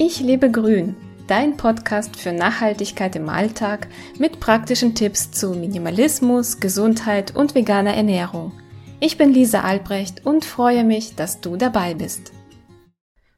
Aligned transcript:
Ich 0.00 0.20
lebe 0.20 0.48
grün, 0.48 0.94
dein 1.26 1.56
Podcast 1.56 2.14
für 2.14 2.30
Nachhaltigkeit 2.30 3.16
im 3.16 3.28
Alltag 3.28 3.88
mit 4.16 4.38
praktischen 4.38 4.94
Tipps 4.94 5.32
zu 5.32 5.50
Minimalismus, 5.54 6.60
Gesundheit 6.60 7.34
und 7.34 7.56
veganer 7.56 7.94
Ernährung. 7.94 8.52
Ich 9.00 9.18
bin 9.18 9.32
Lisa 9.32 9.62
Albrecht 9.62 10.24
und 10.24 10.44
freue 10.44 10.84
mich, 10.84 11.16
dass 11.16 11.40
du 11.40 11.56
dabei 11.56 11.94
bist. 11.94 12.32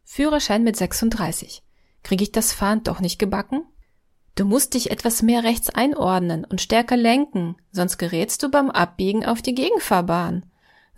Führerschein 0.04 0.62
mit 0.62 0.76
36. 0.76 1.62
Kriege 2.02 2.24
ich 2.24 2.32
das 2.32 2.52
Fahren 2.52 2.82
doch 2.82 3.00
nicht 3.00 3.18
gebacken? 3.18 3.62
Du 4.34 4.44
musst 4.44 4.74
dich 4.74 4.90
etwas 4.90 5.22
mehr 5.22 5.42
rechts 5.42 5.70
einordnen 5.70 6.44
und 6.44 6.60
stärker 6.60 6.98
lenken, 6.98 7.56
sonst 7.72 7.96
gerätst 7.96 8.42
du 8.42 8.50
beim 8.50 8.70
Abbiegen 8.70 9.24
auf 9.24 9.40
die 9.40 9.54
Gegenfahrbahn 9.54 10.44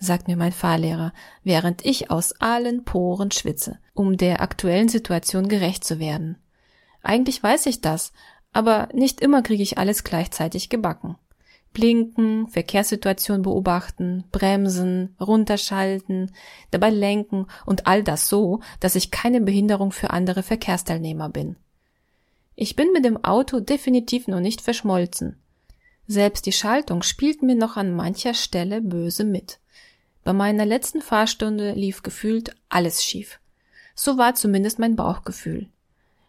sagt 0.02 0.26
mir 0.26 0.36
mein 0.36 0.52
Fahrlehrer, 0.52 1.12
während 1.44 1.84
ich 1.84 2.10
aus 2.10 2.32
allen 2.40 2.84
Poren 2.84 3.30
schwitze, 3.30 3.78
um 3.94 4.16
der 4.16 4.40
aktuellen 4.40 4.88
Situation 4.88 5.48
gerecht 5.48 5.84
zu 5.84 6.00
werden. 6.00 6.38
Eigentlich 7.02 7.42
weiß 7.42 7.66
ich 7.66 7.80
das, 7.80 8.12
aber 8.52 8.88
nicht 8.92 9.20
immer 9.20 9.42
kriege 9.42 9.62
ich 9.62 9.78
alles 9.78 10.02
gleichzeitig 10.02 10.68
gebacken. 10.68 11.16
Blinken, 11.72 12.48
Verkehrssituation 12.48 13.42
beobachten, 13.42 14.24
bremsen, 14.30 15.16
runterschalten, 15.20 16.32
dabei 16.70 16.90
lenken 16.90 17.46
und 17.64 17.86
all 17.86 18.02
das 18.02 18.28
so, 18.28 18.60
dass 18.80 18.96
ich 18.96 19.10
keine 19.10 19.40
Behinderung 19.40 19.92
für 19.92 20.10
andere 20.10 20.42
Verkehrsteilnehmer 20.42 21.28
bin. 21.28 21.56
Ich 22.56 22.76
bin 22.76 22.92
mit 22.92 23.04
dem 23.04 23.24
Auto 23.24 23.60
definitiv 23.60 24.26
noch 24.26 24.40
nicht 24.40 24.60
verschmolzen. 24.60 25.40
Selbst 26.06 26.44
die 26.44 26.52
Schaltung 26.52 27.02
spielt 27.02 27.42
mir 27.42 27.54
noch 27.54 27.76
an 27.76 27.94
mancher 27.94 28.34
Stelle 28.34 28.82
böse 28.82 29.24
mit. 29.24 29.61
Bei 30.24 30.32
meiner 30.32 30.64
letzten 30.64 31.02
Fahrstunde 31.02 31.72
lief 31.72 32.02
gefühlt 32.02 32.54
alles 32.68 33.04
schief. 33.04 33.40
So 33.94 34.18
war 34.18 34.34
zumindest 34.34 34.78
mein 34.78 34.96
Bauchgefühl. 34.96 35.68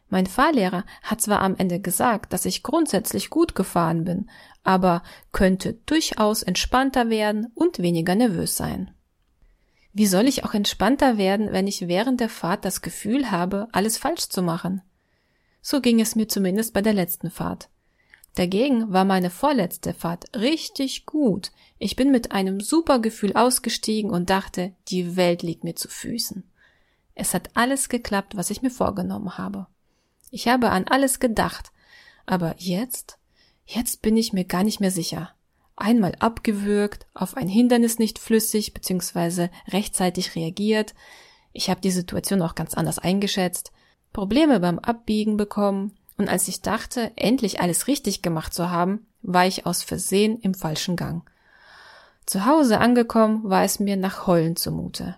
Mein 0.10 0.28
Fahrlehrer 0.28 0.86
hat 1.02 1.22
zwar 1.22 1.42
am 1.42 1.56
Ende 1.58 1.80
gesagt, 1.80 2.34
dass 2.34 2.46
ich 2.46 2.62
grundsätzlich 2.62 3.30
gut 3.30 3.56
gefahren 3.56 4.04
bin, 4.04 4.30
aber 4.64 5.02
könnte 5.32 5.80
durchaus 5.86 6.44
entspannter 6.44 7.10
werden 7.10 7.52
und 7.56 7.80
weniger 7.80 8.14
nervös 8.14 8.56
sein. 8.56 8.92
Wie 9.92 10.08
soll 10.08 10.28
ich 10.28 10.44
auch 10.44 10.54
entspannter 10.54 11.18
werden, 11.18 11.52
wenn 11.52 11.68
ich 11.68 11.88
während 11.88 12.20
der 12.20 12.30
Fahrt 12.30 12.66
das 12.66 12.82
Gefühl 12.82 13.32
habe, 13.32 13.68
alles 13.72 13.98
falsch 13.98 14.30
zu 14.30 14.42
machen? 14.42 14.82
So 15.62 15.82
ging 15.82 16.00
es 16.00 16.16
mir 16.16 16.28
zumindest 16.28 16.74
bei 16.74 16.82
der 16.82 16.94
letzten 16.94 17.32
Fahrt. 17.32 17.70
Dagegen 18.36 18.92
war 18.92 19.06
meine 19.06 19.30
vorletzte 19.30 19.94
Fahrt 19.94 20.36
richtig 20.36 21.06
gut. 21.06 21.52
Ich 21.78 21.96
bin 21.96 22.12
mit 22.12 22.32
einem 22.32 22.60
super 22.60 23.00
Gefühl 23.00 23.34
ausgestiegen 23.34 24.10
und 24.10 24.30
dachte, 24.30 24.74
die 24.88 25.16
Welt 25.16 25.44
liegt 25.44 25.64
mir 25.64 25.76
zu 25.76 25.88
Füßen. 25.88 26.44
Es 27.16 27.34
hat 27.36 27.52
alles 27.54 27.90
geklappt, 27.90 28.36
was 28.36 28.50
ich 28.50 28.64
mir 28.64 28.72
vorgenommen 28.72 29.38
habe. 29.38 29.68
Ich 30.32 30.48
habe 30.48 30.72
an 30.72 30.86
alles 30.88 31.20
gedacht. 31.20 31.72
Aber 32.26 32.56
jetzt? 32.58 33.20
Jetzt 33.66 34.02
bin 34.02 34.18
ich 34.18 34.34
mir 34.34 34.46
gar 34.46 34.64
nicht 34.64 34.80
mehr 34.80 34.92
sicher. 34.92 35.36
Einmal 35.76 36.16
abgewürgt, 36.20 37.08
auf 37.14 37.38
ein 37.38 37.48
Hindernis 37.48 38.00
nicht 38.00 38.18
flüssig 38.18 38.74
bzw. 38.74 39.50
rechtzeitig 39.68 40.36
reagiert. 40.36 40.96
Ich 41.52 41.70
habe 41.70 41.82
die 41.82 41.92
Situation 41.92 42.42
auch 42.42 42.56
ganz 42.56 42.74
anders 42.74 42.98
eingeschätzt. 42.98 43.72
Probleme 44.12 44.60
beim 44.60 44.80
Abbiegen 44.80 45.38
bekommen, 45.38 45.98
und 46.18 46.30
als 46.30 46.48
ich 46.48 46.62
dachte, 46.62 47.12
endlich 47.16 47.60
alles 47.60 47.88
richtig 47.88 48.22
gemacht 48.22 48.54
zu 48.54 48.70
haben, 48.70 49.08
war 49.22 49.48
ich 49.48 49.66
aus 49.66 49.84
Versehen 49.84 50.40
im 50.40 50.54
falschen 50.54 50.96
Gang. 50.96 51.28
Zu 52.26 52.46
Hause 52.46 52.80
angekommen, 52.80 53.42
war 53.44 53.64
es 53.64 53.80
mir 53.80 53.98
nach 53.98 54.28
Heulen 54.28 54.56
zumute. 54.56 55.18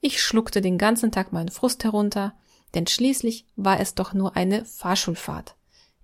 Ich 0.00 0.22
schluckte 0.22 0.60
den 0.60 0.76
ganzen 0.76 1.12
Tag 1.12 1.32
meinen 1.32 1.48
Frust 1.50 1.84
herunter, 1.84 2.34
denn 2.74 2.86
schließlich 2.86 3.46
war 3.56 3.80
es 3.80 3.94
doch 3.94 4.12
nur 4.12 4.36
eine 4.36 4.64
Fahrschulfahrt. 4.64 5.54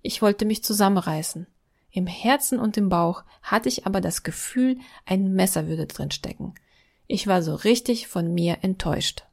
Ich 0.01 0.21
wollte 0.21 0.45
mich 0.45 0.63
zusammenreißen. 0.63 1.45
Im 1.91 2.07
Herzen 2.07 2.59
und 2.59 2.77
im 2.77 2.89
Bauch 2.89 3.23
hatte 3.43 3.69
ich 3.69 3.85
aber 3.85 4.01
das 4.01 4.23
Gefühl, 4.23 4.79
ein 5.05 5.33
Messer 5.33 5.67
würde 5.67 5.85
drinstecken. 5.85 6.55
Ich 7.07 7.27
war 7.27 7.43
so 7.43 7.53
richtig 7.53 8.07
von 8.07 8.33
mir 8.33 8.59
enttäuscht. 8.61 9.25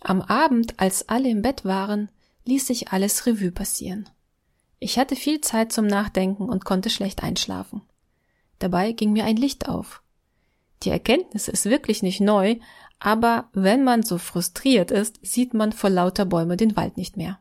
Am 0.00 0.20
Abend, 0.20 0.80
als 0.80 1.08
alle 1.08 1.30
im 1.30 1.40
Bett 1.40 1.64
waren, 1.64 2.10
ließ 2.44 2.66
sich 2.66 2.88
alles 2.88 3.24
Revue 3.26 3.52
passieren. 3.52 4.10
Ich 4.84 4.98
hatte 4.98 5.16
viel 5.16 5.40
Zeit 5.40 5.72
zum 5.72 5.86
Nachdenken 5.86 6.46
und 6.46 6.66
konnte 6.66 6.90
schlecht 6.90 7.22
einschlafen. 7.22 7.80
Dabei 8.58 8.92
ging 8.92 9.14
mir 9.14 9.24
ein 9.24 9.38
Licht 9.38 9.66
auf. 9.66 10.02
Die 10.82 10.90
Erkenntnis 10.90 11.48
ist 11.48 11.64
wirklich 11.64 12.02
nicht 12.02 12.20
neu, 12.20 12.56
aber 12.98 13.48
wenn 13.54 13.82
man 13.82 14.02
so 14.02 14.18
frustriert 14.18 14.90
ist, 14.90 15.18
sieht 15.22 15.54
man 15.54 15.72
vor 15.72 15.88
lauter 15.88 16.26
Bäume 16.26 16.58
den 16.58 16.76
Wald 16.76 16.98
nicht 16.98 17.16
mehr. 17.16 17.40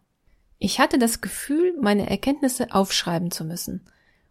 Ich 0.58 0.80
hatte 0.80 0.98
das 0.98 1.20
Gefühl, 1.20 1.76
meine 1.82 2.10
Erkenntnisse 2.10 2.74
aufschreiben 2.74 3.30
zu 3.30 3.44
müssen. 3.44 3.90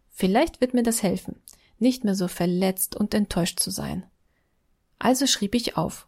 Vielleicht 0.09 0.59
wird 0.59 0.73
mir 0.73 0.81
das 0.81 1.03
helfen, 1.03 1.39
nicht 1.77 2.03
mehr 2.03 2.15
so 2.15 2.27
verletzt 2.27 2.95
und 2.95 3.13
enttäuscht 3.13 3.59
zu 3.59 3.69
sein. 3.69 4.07
Also 4.97 5.27
schrieb 5.27 5.53
ich 5.53 5.77
auf. 5.77 6.07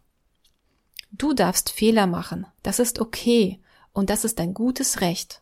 Du 1.12 1.34
darfst 1.34 1.70
Fehler 1.70 2.08
machen, 2.08 2.48
das 2.64 2.80
ist 2.80 2.98
okay, 2.98 3.60
und 3.92 4.10
das 4.10 4.24
ist 4.24 4.40
ein 4.40 4.54
gutes 4.54 5.00
Recht. 5.02 5.40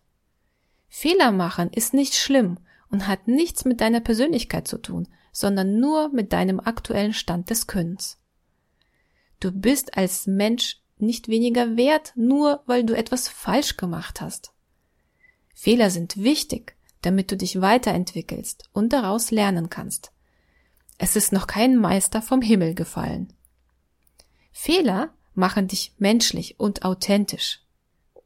Fehler 0.97 1.33
machen 1.33 1.71
ist 1.73 1.93
nicht 1.93 2.15
schlimm 2.15 2.57
und 2.89 3.09
hat 3.09 3.27
nichts 3.27 3.65
mit 3.65 3.81
deiner 3.81 3.99
Persönlichkeit 3.99 4.69
zu 4.69 4.79
tun, 4.79 5.09
sondern 5.33 5.81
nur 5.81 6.11
mit 6.11 6.33
deinem 6.33 6.61
aktuellen 6.61 7.13
Stand 7.13 7.51
des 7.51 7.67
Könnens. 7.67 8.21
Du 9.41 9.51
bist 9.51 9.99
als 9.99 10.29
Mensch 10.29 10.81
nicht 10.97 11.27
weniger 11.27 11.77
wert, 11.77 12.13
nur 12.15 12.63
weil 12.67 12.85
du 12.85 12.97
etwas 12.97 13.27
falsch 13.27 13.77
gemacht 13.77 14.21
hast. 14.21 14.53
Fehler 15.53 15.91
sind 15.91 16.17
wichtig, 16.17 16.77
damit 17.03 17.33
du 17.33 17.37
dich 17.37 17.61
weiterentwickelst 17.61 18.71
und 18.73 18.93
daraus 18.93 19.33
lernen 19.33 19.71
kannst. 19.71 20.13
Es 20.97 21.17
ist 21.17 21.33
noch 21.33 21.49
kein 21.49 21.77
Meister 21.77 22.23
vom 22.23 22.41
Himmel 22.41 22.77
gefallen. 22.77 23.33
Fehler 24.53 25.13
machen 25.35 25.67
dich 25.67 25.93
menschlich 25.99 26.61
und 26.61 26.85
authentisch. 26.85 27.63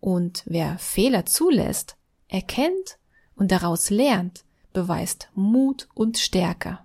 Und 0.00 0.42
wer 0.44 0.78
Fehler 0.78 1.24
zulässt, 1.24 1.96
erkennt 2.28 2.98
und 3.34 3.50
daraus 3.50 3.90
lernt, 3.90 4.44
beweist 4.72 5.30
Mut 5.34 5.88
und 5.94 6.18
Stärke. 6.18 6.78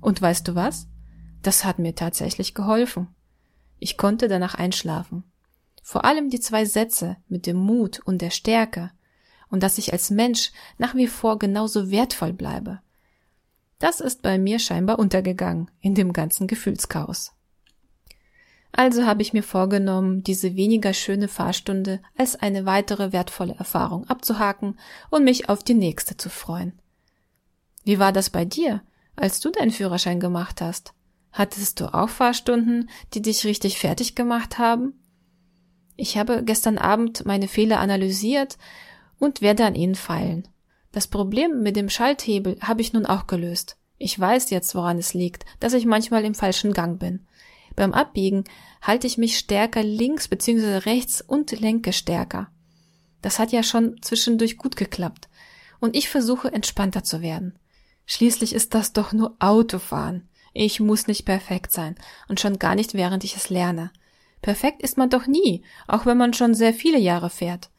Und 0.00 0.20
weißt 0.20 0.46
du 0.46 0.54
was? 0.54 0.86
Das 1.42 1.64
hat 1.64 1.78
mir 1.78 1.94
tatsächlich 1.94 2.54
geholfen. 2.54 3.08
Ich 3.78 3.96
konnte 3.96 4.28
danach 4.28 4.54
einschlafen. 4.54 5.24
Vor 5.82 6.04
allem 6.04 6.30
die 6.30 6.40
zwei 6.40 6.64
Sätze 6.64 7.16
mit 7.28 7.46
dem 7.46 7.56
Mut 7.56 8.00
und 8.00 8.20
der 8.22 8.30
Stärke 8.30 8.90
und 9.48 9.62
dass 9.62 9.78
ich 9.78 9.92
als 9.92 10.10
Mensch 10.10 10.52
nach 10.78 10.94
wie 10.94 11.08
vor 11.08 11.38
genauso 11.38 11.90
wertvoll 11.90 12.32
bleibe. 12.32 12.80
Das 13.78 14.00
ist 14.00 14.22
bei 14.22 14.38
mir 14.38 14.58
scheinbar 14.58 14.98
untergegangen 14.98 15.70
in 15.80 15.94
dem 15.94 16.12
ganzen 16.12 16.46
Gefühlschaos. 16.46 17.32
Also 18.72 19.04
habe 19.04 19.22
ich 19.22 19.32
mir 19.32 19.42
vorgenommen, 19.42 20.22
diese 20.22 20.54
weniger 20.54 20.92
schöne 20.94 21.28
Fahrstunde 21.28 22.00
als 22.16 22.36
eine 22.36 22.66
weitere 22.66 23.12
wertvolle 23.12 23.54
Erfahrung 23.54 24.06
abzuhaken 24.08 24.78
und 25.10 25.24
mich 25.24 25.48
auf 25.48 25.64
die 25.64 25.74
nächste 25.74 26.16
zu 26.16 26.30
freuen. 26.30 26.78
Wie 27.84 27.98
war 27.98 28.12
das 28.12 28.30
bei 28.30 28.44
dir, 28.44 28.82
als 29.16 29.40
du 29.40 29.50
deinen 29.50 29.72
Führerschein 29.72 30.20
gemacht 30.20 30.60
hast? 30.60 30.94
Hattest 31.32 31.80
du 31.80 31.92
auch 31.92 32.08
Fahrstunden, 32.08 32.90
die 33.14 33.22
dich 33.22 33.44
richtig 33.44 33.78
fertig 33.78 34.14
gemacht 34.14 34.58
haben? 34.58 34.94
Ich 35.96 36.16
habe 36.16 36.42
gestern 36.44 36.78
Abend 36.78 37.26
meine 37.26 37.48
Fehler 37.48 37.80
analysiert 37.80 38.56
und 39.18 39.42
werde 39.42 39.64
an 39.64 39.74
ihnen 39.74 39.94
feilen. 39.94 40.48
Das 40.92 41.06
Problem 41.06 41.62
mit 41.62 41.76
dem 41.76 41.88
Schalthebel 41.88 42.58
habe 42.60 42.80
ich 42.80 42.92
nun 42.92 43.06
auch 43.06 43.26
gelöst. 43.26 43.76
Ich 43.98 44.18
weiß 44.18 44.50
jetzt, 44.50 44.74
woran 44.74 44.98
es 44.98 45.14
liegt, 45.14 45.44
dass 45.60 45.74
ich 45.74 45.84
manchmal 45.84 46.24
im 46.24 46.34
falschen 46.34 46.72
Gang 46.72 46.98
bin. 46.98 47.26
Beim 47.80 47.94
Abbiegen 47.94 48.44
halte 48.82 49.06
ich 49.06 49.16
mich 49.16 49.38
stärker 49.38 49.82
links 49.82 50.28
bzw. 50.28 50.80
rechts 50.84 51.22
und 51.22 51.58
lenke 51.58 51.94
stärker. 51.94 52.50
Das 53.22 53.38
hat 53.38 53.52
ja 53.52 53.62
schon 53.62 54.02
zwischendurch 54.02 54.58
gut 54.58 54.76
geklappt. 54.76 55.30
Und 55.80 55.96
ich 55.96 56.10
versuche 56.10 56.52
entspannter 56.52 57.04
zu 57.04 57.22
werden. 57.22 57.58
Schließlich 58.04 58.54
ist 58.54 58.74
das 58.74 58.92
doch 58.92 59.14
nur 59.14 59.34
Autofahren. 59.38 60.28
Ich 60.52 60.78
muss 60.78 61.06
nicht 61.06 61.24
perfekt 61.24 61.72
sein 61.72 61.94
und 62.28 62.38
schon 62.38 62.58
gar 62.58 62.74
nicht 62.74 62.92
während 62.92 63.24
ich 63.24 63.34
es 63.34 63.48
lerne. 63.48 63.90
Perfekt 64.42 64.82
ist 64.82 64.98
man 64.98 65.08
doch 65.08 65.26
nie, 65.26 65.62
auch 65.88 66.04
wenn 66.04 66.18
man 66.18 66.34
schon 66.34 66.52
sehr 66.52 66.74
viele 66.74 66.98
Jahre 66.98 67.30
fährt. 67.30 67.70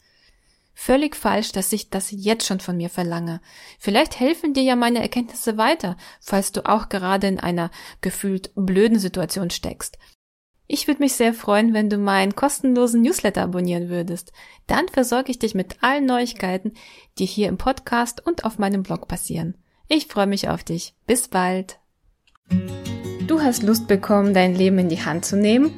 Völlig 0.73 1.15
falsch, 1.15 1.51
dass 1.51 1.73
ich 1.73 1.89
das 1.89 2.11
jetzt 2.11 2.45
schon 2.45 2.59
von 2.59 2.77
mir 2.77 2.89
verlange. 2.89 3.41
Vielleicht 3.79 4.19
helfen 4.19 4.53
dir 4.53 4.63
ja 4.63 4.75
meine 4.75 5.01
Erkenntnisse 5.01 5.57
weiter, 5.57 5.97
falls 6.19 6.51
du 6.51 6.65
auch 6.65 6.89
gerade 6.89 7.27
in 7.27 7.39
einer 7.39 7.71
gefühlt 8.01 8.51
blöden 8.55 8.99
Situation 8.99 9.49
steckst. 9.49 9.97
Ich 10.67 10.87
würde 10.87 11.03
mich 11.03 11.13
sehr 11.13 11.33
freuen, 11.33 11.73
wenn 11.73 11.89
du 11.89 11.97
meinen 11.97 12.33
kostenlosen 12.33 13.01
Newsletter 13.01 13.43
abonnieren 13.43 13.89
würdest. 13.89 14.31
Dann 14.67 14.87
versorge 14.87 15.29
ich 15.29 15.37
dich 15.37 15.53
mit 15.53 15.83
allen 15.83 16.05
Neuigkeiten, 16.05 16.71
die 17.19 17.25
hier 17.25 17.49
im 17.49 17.57
Podcast 17.57 18.25
und 18.25 18.45
auf 18.45 18.57
meinem 18.57 18.81
Blog 18.81 19.09
passieren. 19.09 19.57
Ich 19.89 20.07
freue 20.07 20.27
mich 20.27 20.47
auf 20.47 20.63
dich. 20.63 20.95
Bis 21.05 21.27
bald. 21.27 21.79
Du 23.27 23.41
hast 23.41 23.63
Lust 23.63 23.89
bekommen, 23.89 24.33
dein 24.33 24.55
Leben 24.55 24.79
in 24.79 24.87
die 24.87 25.03
Hand 25.03 25.25
zu 25.25 25.35
nehmen? 25.35 25.77